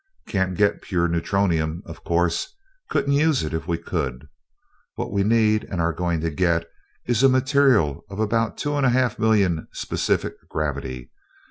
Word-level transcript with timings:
"Can't 0.27 0.57
get 0.57 0.81
pure 0.81 1.07
neutronium, 1.07 1.83
of 1.85 2.03
course 2.03 2.55
couldn't 2.89 3.13
use 3.13 3.43
it 3.43 3.53
if 3.53 3.67
we 3.67 3.77
could. 3.77 4.27
What 4.95 5.11
we 5.13 5.21
need 5.23 5.65
and 5.65 5.79
are 5.79 5.93
going 5.93 6.21
to 6.21 6.31
get 6.31 6.67
is 7.05 7.21
a 7.21 7.29
material 7.29 8.03
of 8.09 8.19
about 8.19 8.57
two 8.57 8.75
and 8.75 8.83
a 8.87 8.89
half 8.89 9.19
million 9.19 9.67
specific 9.73 10.33
gravity. 10.49 11.11